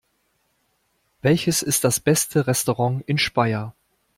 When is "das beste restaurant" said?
1.83-3.03